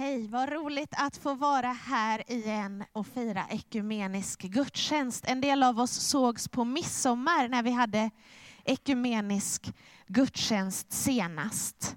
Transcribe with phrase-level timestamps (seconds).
[0.00, 5.24] Hej, vad roligt att få vara här igen och fira ekumenisk gudstjänst.
[5.26, 8.10] En del av oss sågs på midsommar när vi hade
[8.64, 9.74] ekumenisk
[10.06, 11.96] gudstjänst senast.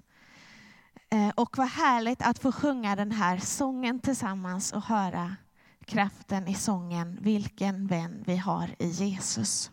[1.10, 5.36] Eh, och vad härligt att få sjunga den här sången tillsammans och höra
[5.84, 9.70] kraften i sången Vilken vän vi har i Jesus.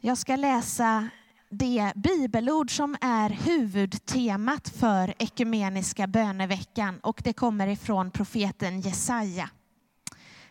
[0.00, 1.08] Jag ska läsa
[1.50, 9.50] det bibelord som är huvudtemat för ekumeniska böneveckan och det kommer ifrån profeten Jesaja.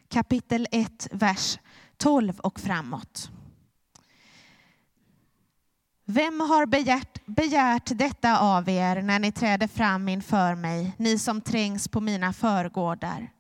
[0.10, 1.60] Kapitel 1, vers
[1.98, 3.32] 12 och framåt.
[6.06, 11.42] Vem har begärt, begärt detta av er när ni träder fram inför mig, ni som
[11.42, 13.32] trängs på mina förgårdar?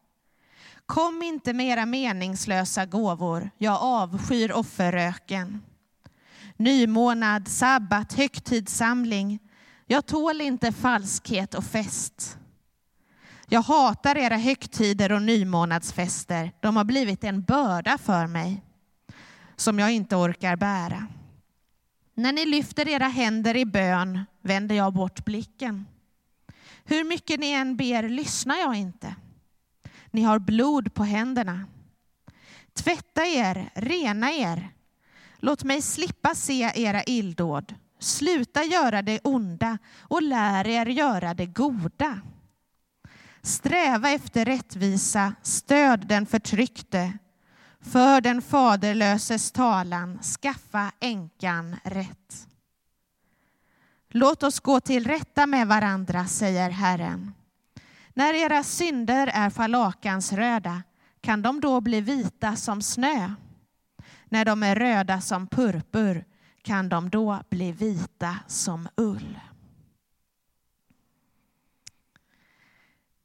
[0.85, 5.61] Kom inte med era meningslösa gåvor, jag avskyr offerröken
[6.57, 9.39] nymånad, sabbat, högtidssamling.
[9.85, 12.37] Jag tål inte falskhet och fest.
[13.49, 16.51] Jag hatar era högtider och nymånadsfester.
[16.59, 18.61] De har blivit en börda för mig
[19.55, 21.07] som jag inte orkar bära.
[22.13, 25.85] När ni lyfter era händer i bön vänder jag bort blicken.
[26.83, 29.15] Hur mycket ni än ber lyssnar jag inte.
[30.11, 31.65] Ni har blod på händerna.
[32.73, 34.69] Tvätta er, rena er.
[35.39, 37.75] Låt mig slippa se era illdåd.
[37.99, 42.21] Sluta göra det onda och lär er göra det goda.
[43.41, 47.17] Sträva efter rättvisa, stöd den förtryckte.
[47.81, 52.47] För den faderlöses talan, skaffa änkan rätt.
[54.09, 57.33] Låt oss gå till rätta med varandra, säger Herren.
[58.13, 60.83] När era synder är falakansröda,
[61.21, 63.33] kan de då bli vita som snö?
[64.29, 66.25] När de är röda som purpur
[66.61, 69.39] kan de då bli vita som ull.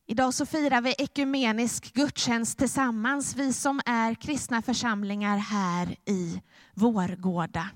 [0.07, 6.43] Idag så firar vi ekumenisk gudstjänst tillsammans, vi som är kristna församlingar här i
[6.75, 7.71] Vårgårda.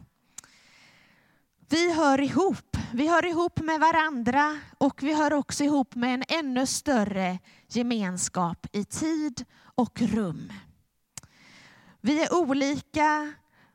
[1.68, 2.76] Vi hör ihop.
[2.92, 7.38] Vi hör ihop med varandra och vi hör också ihop med en ännu större
[7.68, 9.44] gemenskap i tid
[9.74, 10.52] och rum.
[12.06, 13.32] Vi är olika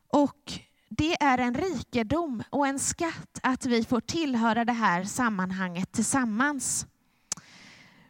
[0.08, 0.54] och
[0.90, 6.86] det är en rikedom och en skatt att vi får tillhöra det här sammanhanget tillsammans.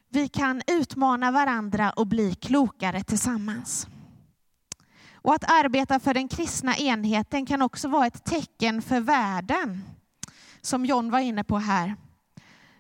[0.10, 3.88] Vi kan utmana varandra och bli klokare tillsammans.
[5.14, 9.84] Och att arbeta för den kristna enheten kan också vara ett tecken för världen,
[10.62, 11.96] som John var inne på här.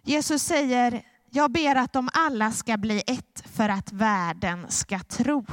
[0.03, 5.45] Jesus säger, jag ber att de alla ska bli ett för att världen ska tro.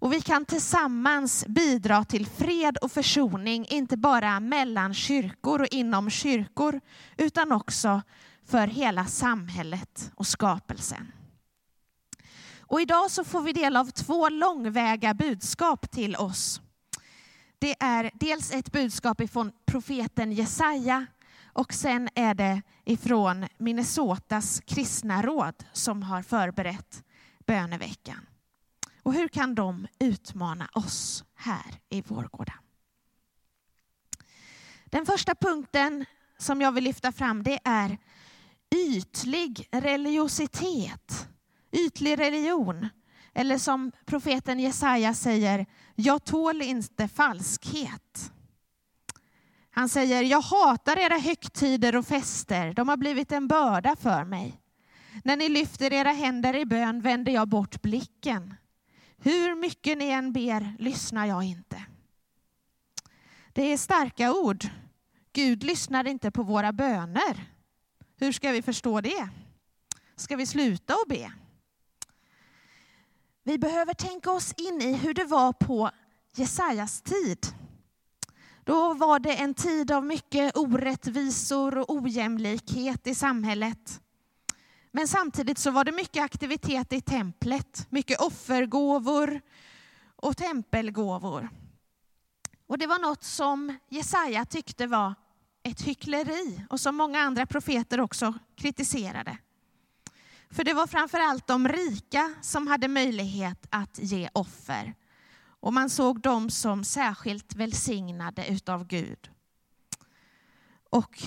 [0.00, 6.10] Och vi kan tillsammans bidra till fred och försoning, inte bara mellan kyrkor och inom
[6.10, 6.80] kyrkor,
[7.16, 8.02] utan också
[8.46, 11.12] för hela samhället och skapelsen.
[12.58, 16.60] Och idag så får vi del av två långväga budskap till oss.
[17.58, 21.06] Det är dels ett budskap ifrån profeten Jesaja
[21.52, 27.04] och sen är det ifrån Minnesotas kristna råd som har förberett
[27.46, 28.29] böneveckan.
[29.02, 32.54] Och hur kan de utmana oss här i Vårgårda?
[34.84, 36.04] Den första punkten
[36.38, 37.98] som jag vill lyfta fram det är
[38.70, 41.28] ytlig religiositet,
[41.72, 42.88] ytlig religion.
[43.34, 48.32] Eller som profeten Jesaja säger, jag tål inte falskhet.
[49.70, 54.60] Han säger, jag hatar era högtider och fester, de har blivit en börda för mig.
[55.24, 58.54] När ni lyfter era händer i bön vänder jag bort blicken.
[59.22, 61.84] Hur mycket ni än ber lyssnar jag inte.
[63.52, 64.64] Det är starka ord.
[65.32, 67.50] Gud lyssnar inte på våra böner.
[68.16, 69.28] Hur ska vi förstå det?
[70.16, 71.32] Ska vi sluta att be?
[73.42, 75.90] Vi behöver tänka oss in i hur det var på
[76.34, 77.46] Jesajas tid.
[78.64, 84.00] Då var det en tid av mycket orättvisor och ojämlikhet i samhället.
[84.92, 89.40] Men samtidigt så var det mycket aktivitet i templet, mycket offergåvor
[90.16, 91.48] och tempelgåvor.
[92.66, 95.14] Och det var något som Jesaja tyckte var
[95.62, 99.38] ett hyckleri och som många andra profeter också kritiserade.
[100.50, 104.94] För det var framför allt de rika som hade möjlighet att ge offer.
[105.60, 109.30] Och man såg dem som särskilt välsignade utav Gud.
[110.90, 111.22] Och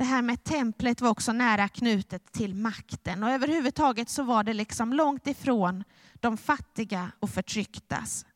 [0.00, 4.52] det här med templet var också nära knutet till makten och överhuvudtaget så var det
[4.52, 8.26] liksom långt ifrån de fattiga och förtrycktas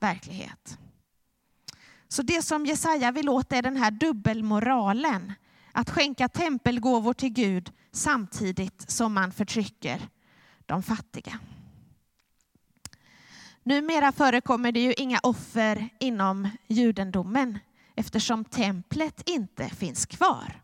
[0.00, 0.78] verklighet.
[2.08, 5.32] Så det som Jesaja vill åt är den här dubbelmoralen.
[5.72, 10.08] att skänka tempelgåvor till Gud samtidigt som man förtrycker
[10.66, 11.38] de fattiga.
[13.62, 17.58] Numera förekommer det ju inga offer inom judendomen
[17.94, 20.63] eftersom templet inte finns kvar.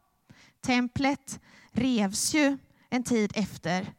[0.61, 1.41] Templet
[1.73, 2.59] revs ju
[2.91, 3.95] en tid efter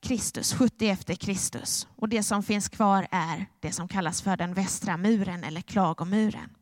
[0.00, 1.88] Kristus, 70 efter Kristus.
[1.96, 6.56] Och det som finns kvar är det som kallas för den västra muren eller klagomuren.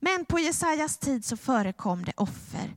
[0.00, 2.76] Men på Jesajas tid så förekom det offer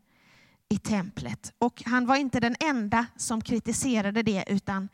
[0.69, 1.53] i templet.
[1.57, 4.89] Och han var inte den enda som kritiserade det utan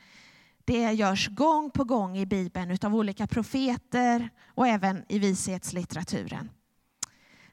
[0.65, 6.49] det görs gång på gång i Bibeln av olika profeter och även i vishetslitteraturen.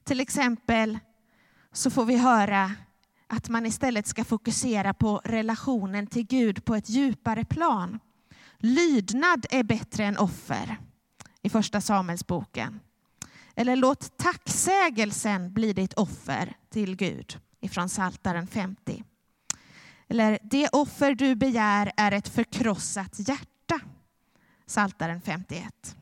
[0.04, 0.98] Till exempel
[1.72, 2.72] så får vi höra
[3.30, 7.98] att man istället ska fokusera på relationen till Gud på ett djupare plan.
[8.58, 10.78] Lydnad är bättre än offer
[11.42, 12.80] i första Samuelsboken.
[13.54, 19.04] Eller låt tacksägelsen bli ditt offer till Gud ifrån Saltaren 50.
[20.08, 23.80] Eller det offer du begär är ett förkrossat hjärta.
[24.66, 25.96] Saltaren 51.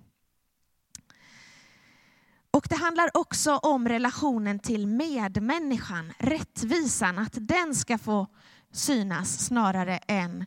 [2.59, 8.27] Och det handlar också om relationen till medmänniskan, rättvisan, att den ska få
[8.73, 10.47] synas snarare än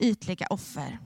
[0.00, 0.98] ytliga offer.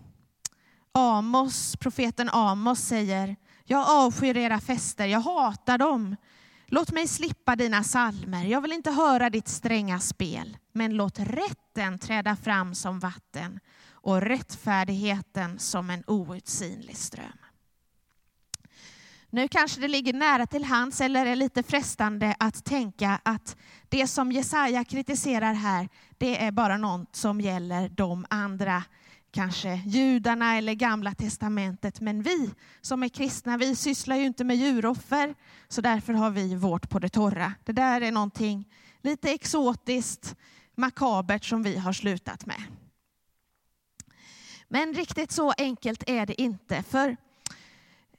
[0.94, 6.16] Amos, profeten Amos säger, jag avskyr era fester, jag hatar dem.
[6.66, 8.44] Låt mig slippa dina salmer.
[8.44, 10.56] Jag vill inte höra ditt stränga spel.
[10.72, 13.60] Men låt rätten träda fram som vatten
[13.90, 17.41] och rättfärdigheten som en outsinlig ström.
[19.34, 23.56] Nu kanske det ligger nära till hands eller är lite frestande att tänka att
[23.88, 25.88] det som Jesaja kritiserar här,
[26.18, 28.84] det är bara något som gäller de andra,
[29.30, 32.00] kanske judarna eller gamla testamentet.
[32.00, 32.50] Men vi
[32.80, 35.34] som är kristna, vi sysslar ju inte med djuroffer,
[35.68, 37.54] så därför har vi vårt på det torra.
[37.64, 38.68] Det där är någonting
[39.02, 40.36] lite exotiskt,
[40.74, 42.62] makabert som vi har slutat med.
[44.68, 46.82] Men riktigt så enkelt är det inte.
[46.82, 47.16] För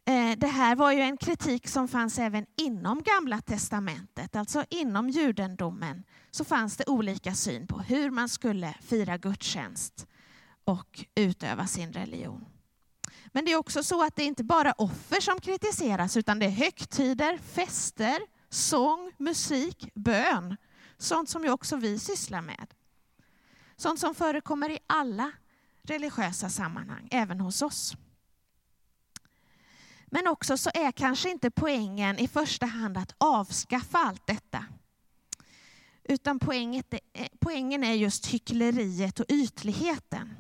[0.06, 5.10] Eh, det här var ju en kritik som fanns även inom Gamla testamentet, alltså inom
[5.10, 10.08] judendomen så fanns det olika syn på hur man skulle fira gudstjänst
[10.66, 12.46] och utöva sin religion.
[13.28, 16.46] Men det är också så att det inte bara är offer som kritiseras utan det
[16.46, 20.58] är högtider, fester, sång, musik, bön.
[20.98, 22.68] Sånt som ju också vi sysslar med.
[23.76, 25.32] Sånt som förekommer i alla
[25.84, 27.96] religiösa sammanhang, även hos oss.
[30.13, 34.65] Men också så är kanske inte poängen i första hand att avskaffa allt detta.
[36.04, 40.33] Utan poänget, eh, poängen är just hyckleriet och ytligheten.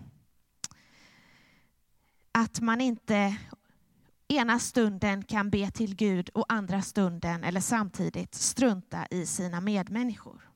[2.31, 3.37] Att man inte
[4.27, 10.49] ena stunden kan be till Gud och andra stunden eller samtidigt strunta i sina medmänniskor.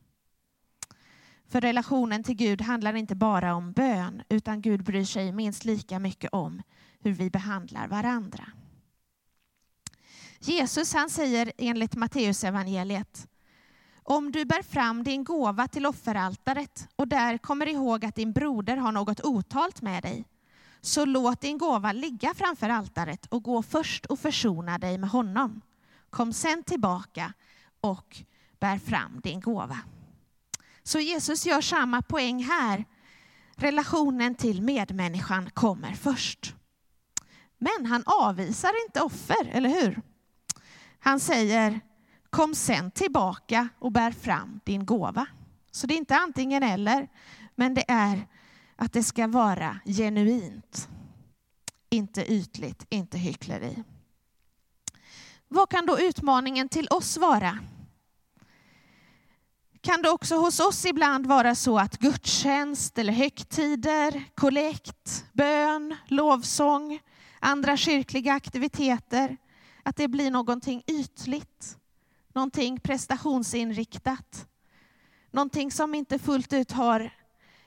[1.47, 5.99] För relationen till Gud handlar inte bara om bön utan Gud bryr sig minst lika
[5.99, 6.61] mycket om
[6.99, 8.51] hur vi behandlar varandra.
[10.39, 13.27] Jesus han säger enligt Matteusevangeliet
[14.09, 18.77] om du bär fram din gåva till offeraltaret och där kommer ihåg att din broder
[18.77, 20.25] har något otalt med dig,
[20.81, 25.61] så låt din gåva ligga framför altaret och gå först och försona dig med honom.
[26.09, 27.33] Kom sen tillbaka
[27.81, 28.17] och
[28.59, 29.79] bär fram din gåva.
[30.83, 32.85] Så Jesus gör samma poäng här.
[33.55, 36.55] Relationen till medmänniskan kommer först.
[37.57, 40.01] Men han avvisar inte offer, eller hur?
[41.07, 41.79] Han säger,
[42.29, 45.25] kom sen tillbaka och bär fram din gåva.
[45.71, 47.07] Så det är inte antingen eller,
[47.55, 48.27] men det är
[48.75, 50.89] att det ska vara genuint.
[51.89, 53.83] Inte ytligt, inte hyckleri.
[55.47, 57.59] Vad kan då utmaningen till oss vara?
[59.81, 66.99] Kan det också hos oss ibland vara så att gudstjänst eller högtider, kollekt, bön, lovsång,
[67.39, 69.37] andra kyrkliga aktiviteter
[69.87, 71.77] att det blir någonting ytligt,
[72.33, 74.47] någonting prestationsinriktat,
[75.31, 77.13] någonting som inte fullt ut har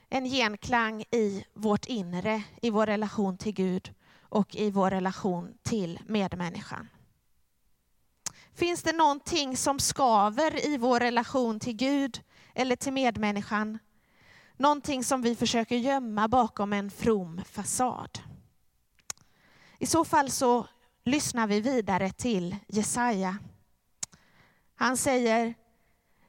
[0.09, 5.99] en genklang i vårt inre, i vår relation till Gud och i vår relation till
[6.05, 6.87] medmänniskan.
[8.53, 12.21] Finns det någonting som skaver i vår relation till Gud
[12.53, 13.79] eller till medmänniskan?
[14.57, 18.19] Någonting som vi försöker gömma bakom en from fasad?
[19.79, 20.67] I så fall så
[21.03, 23.37] lyssnar vi vidare till Jesaja.
[24.75, 25.53] Han säger,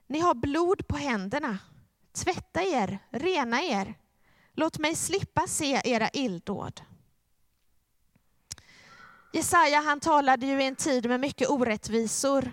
[0.07, 1.59] ni har blod på händerna.
[2.13, 3.95] Tvätta er, rena er.
[4.55, 6.81] Låt mig slippa se era illdåd.
[9.33, 12.53] Jesaja han talade ju i en tid med mycket orättvisor.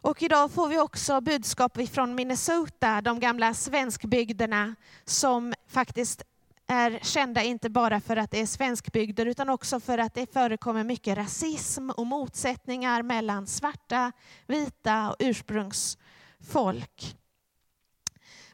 [0.00, 6.22] Och idag får vi också budskap från Minnesota, de gamla svenskbygderna som faktiskt
[6.68, 10.84] är kända inte bara för att det är svenskbygder utan också för att det förekommer
[10.84, 14.12] mycket rasism och motsättningar mellan svarta,
[14.46, 17.16] vita och ursprungsfolk.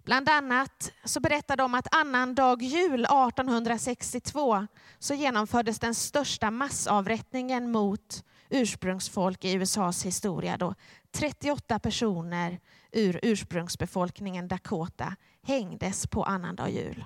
[0.04, 4.66] Bland annat så berättar de att annandag jul 1862
[4.98, 10.56] så genomfördes den största massavrättningen mot ursprungsfolk i USAs historia.
[10.56, 10.74] Då
[11.12, 12.60] 38 personer
[12.92, 17.04] ur ursprungsbefolkningen Dakota hängdes på annandag jul.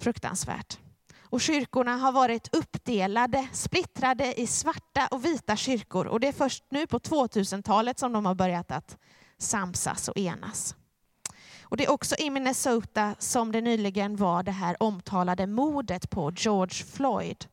[0.00, 0.78] Fruktansvärt.
[1.22, 6.06] Och kyrkorna har varit uppdelade, splittrade i svarta och vita kyrkor.
[6.06, 8.98] Och det är först nu på 2000-talet som de har börjat att
[9.38, 10.74] samsas och enas.
[11.62, 16.32] Och det är också i Minnesota som det nyligen var det här omtalade mordet på
[16.36, 17.46] George Floyd,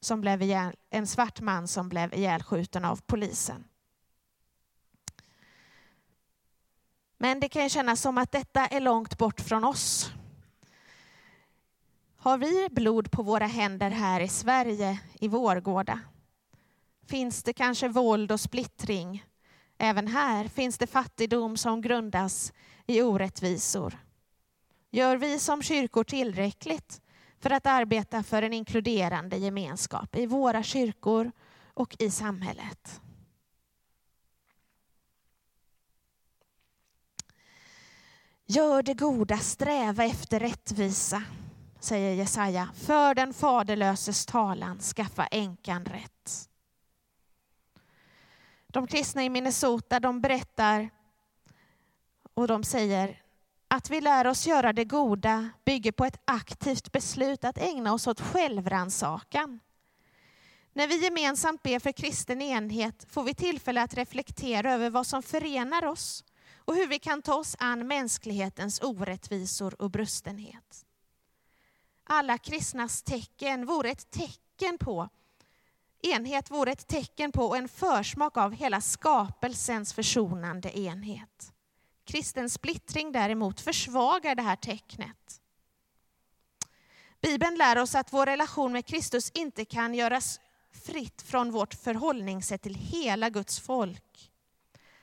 [0.00, 3.64] som blev ihjäl, en svart man som blev ihjälskjuten av polisen.
[7.18, 10.12] Men det kan ju kännas som att detta är långt bort från oss.
[12.20, 16.00] Har vi blod på våra händer här i Sverige, i Vårgårda?
[17.06, 19.24] Finns det kanske våld och splittring?
[19.78, 22.52] Även här finns det fattigdom som grundas
[22.86, 23.98] i orättvisor.
[24.90, 27.00] Gör vi som kyrkor tillräckligt
[27.40, 31.32] för att arbeta för en inkluderande gemenskap i våra kyrkor
[31.74, 33.00] och i samhället?
[38.46, 41.22] Gör det goda, sträva efter rättvisa,
[41.80, 42.68] säger Jesaja.
[42.74, 46.48] För den faderlöses talan, skaffa änkan rätt.
[48.66, 50.90] De kristna i Minnesota de berättar
[52.34, 53.22] och de säger
[53.68, 58.06] att vi lär oss göra det goda bygger på ett aktivt beslut att ägna oss
[58.06, 59.60] åt självrannsakan.
[60.72, 65.22] När vi gemensamt ber för kristen enhet får vi tillfälle att reflektera över vad som
[65.22, 66.24] förenar oss
[66.56, 70.84] och hur vi kan ta oss an mänsklighetens orättvisor och brustenhet.
[72.10, 75.08] Alla kristnas tecken vore ett tecken på
[76.02, 81.52] enhet vore ett tecken på och en försmak av hela skapelsens försonande enhet.
[82.04, 85.40] Kristen splittring däremot försvagar det här tecknet.
[87.20, 90.40] Bibeln lär oss att vår relation med Kristus inte kan göras
[90.72, 94.30] fritt från vårt förhållningssätt till hela Guds folk.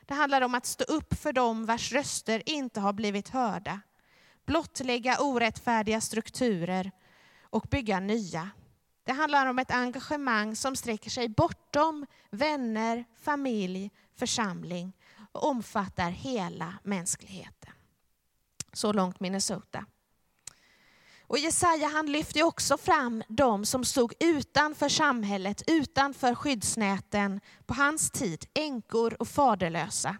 [0.05, 3.81] Det handlar om att stå upp för dem vars röster inte har blivit hörda,
[4.45, 6.91] blottlägga orättfärdiga strukturer
[7.41, 8.49] och bygga nya.
[9.03, 14.93] Det handlar om ett engagemang som sträcker sig bortom vänner, familj, församling
[15.31, 17.71] och omfattar hela mänskligheten.
[18.73, 19.85] Så långt Minnesota.
[21.27, 28.11] Och Jesaja han lyfte också fram de som stod utanför samhället, utanför skyddsnäten på hans
[28.11, 30.17] tid, änkor och faderlösa.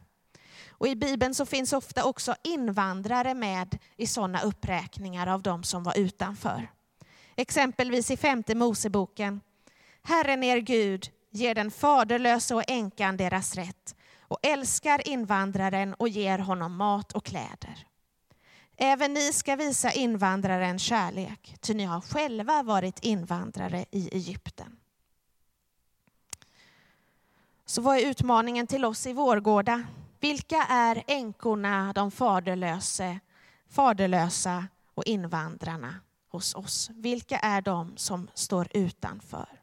[0.77, 5.83] Och I Bibeln så finns ofta också invandrare med i sådana uppräkningar av de som
[5.83, 6.71] var utanför.
[7.35, 9.41] Exempelvis i femte Moseboken.
[10.03, 16.39] Herren er Gud ger den faderlösa och änkan deras rätt och älskar invandraren och ger
[16.39, 17.87] honom mat och kläder.
[18.77, 24.77] Även ni ska visa invandraren kärlek, ty ni har själva varit invandrare i Egypten.
[27.65, 29.83] Så vad är utmaningen till oss i Vårgårda?
[30.25, 33.19] Vilka är änkorna, de faderlösa,
[33.69, 35.95] faderlösa och invandrarna
[36.27, 36.89] hos oss?
[36.93, 39.61] Vilka är de som står utanför?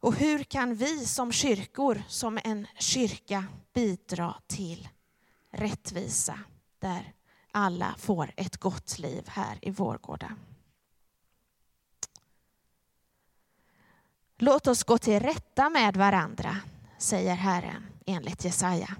[0.00, 4.88] Och hur kan vi som kyrkor, som en kyrka, bidra till
[5.50, 6.38] rättvisa
[6.78, 7.12] där
[7.50, 10.36] alla får ett gott liv här i Vårgårda?
[14.36, 16.56] Låt oss gå till rätta med varandra,
[16.98, 18.96] säger Herren enligt Jesaja.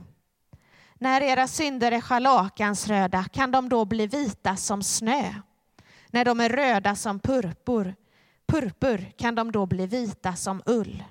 [0.94, 5.34] När era synder är scharlakansröda kan de då bli vita som snö.
[6.10, 7.94] När de är röda som purpur
[8.46, 11.04] purpur kan de då bli vita som ull.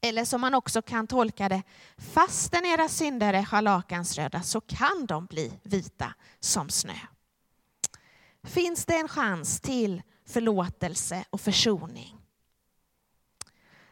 [0.00, 1.62] Eller som man också kan tolka det,
[1.98, 6.98] fastän era synder är scharlakansröda så kan de bli vita som snö.
[8.42, 12.16] Finns det en chans till förlåtelse och försoning?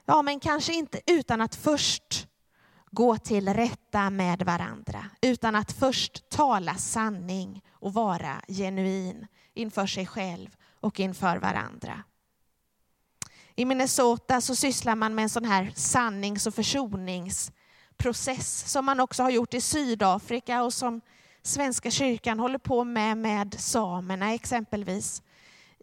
[0.05, 2.28] Ja, men kanske inte utan att först
[2.91, 10.07] gå till rätta med varandra, utan att först tala sanning och vara genuin inför sig
[10.07, 12.03] själv och inför varandra.
[13.55, 19.23] I Minnesota så sysslar man med en sån här sannings och försoningsprocess som man också
[19.23, 21.01] har gjort i Sydafrika och som
[21.43, 25.23] Svenska kyrkan håller på med med samerna exempelvis.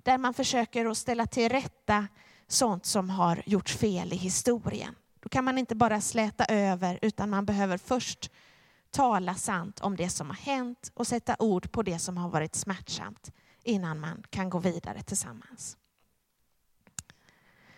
[0.03, 2.07] Där man försöker att ställa till rätta
[2.47, 4.95] sånt som har gjorts fel i historien.
[5.25, 8.31] Då kan man inte bara släta över, utan man behöver först
[8.91, 12.55] tala sant om det som har hänt och sätta ord på det som har varit
[12.55, 13.31] smärtsamt
[13.63, 15.77] innan man kan gå vidare tillsammans.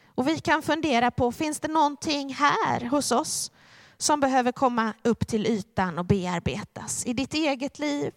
[0.06, 3.52] Och vi kan fundera på, finns det någonting här hos oss
[3.98, 8.14] som behöver komma upp till ytan och bearbetas i ditt eget liv,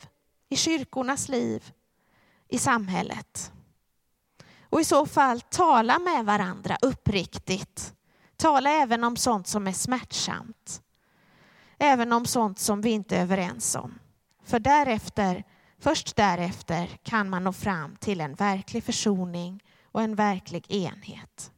[0.49, 1.73] i kyrkornas liv,
[2.49, 3.53] i samhället?
[4.63, 7.95] Och i så fall tala med varandra uppriktigt.
[8.41, 10.83] Tala även om sånt som är smärtsamt.
[11.79, 13.99] Även om sånt som vi inte är överens om.
[14.45, 15.45] För därefter,
[15.79, 21.53] först därefter kan man nå fram till en verklig försoning och en verklig enhet.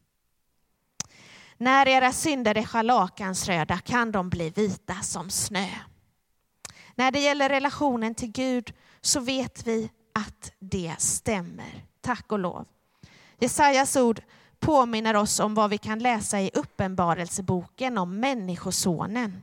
[1.57, 5.69] När era synder är scharlakansröda kan de bli vita som snö.
[6.95, 12.67] När det gäller relationen till Gud så vet vi att det stämmer, tack och lov.
[13.39, 14.23] Jesajas ord
[14.63, 19.43] påminner oss om vad vi kan läsa i Uppenbarelseboken om Människosonen.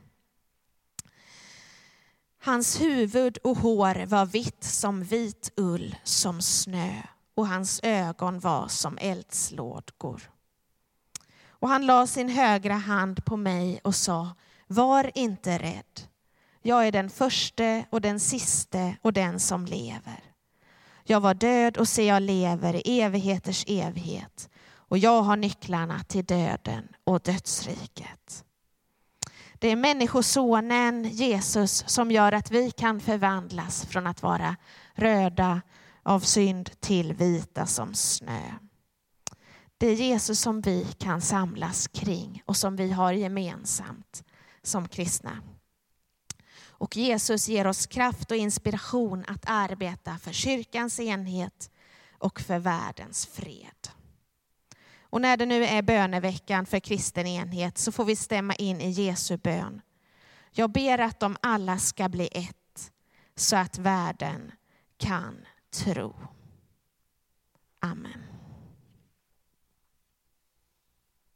[2.42, 7.02] Hans huvud och hår var vitt som vit ull, som snö
[7.34, 10.30] och hans ögon var som eldslådor.
[11.48, 14.30] Och han la sin högra hand på mig och sa,
[14.66, 16.00] var inte rädd.
[16.62, 20.24] Jag är den förste och den siste och den som lever.
[21.04, 24.50] Jag var död och se jag lever i evigheters evighet
[24.90, 28.44] och jag har nycklarna till döden och dödsriket.
[29.58, 34.56] Det är Människosonen Jesus som gör att vi kan förvandlas från att vara
[34.94, 35.60] röda
[36.02, 38.40] av synd till vita som snö.
[39.78, 44.24] Det är Jesus som vi kan samlas kring och som vi har gemensamt
[44.62, 45.42] som kristna.
[46.66, 51.70] Och Jesus ger oss kraft och inspiration att arbeta för kyrkans enhet
[52.18, 53.99] och för världens fred.
[55.10, 58.90] Och när det nu är böneveckan för kristen enhet så får vi stämma in i
[58.90, 59.80] Jesu bön.
[60.50, 62.92] Jag ber att de alla ska bli ett
[63.36, 64.52] så att världen
[64.96, 66.16] kan tro.
[67.80, 68.39] Amen.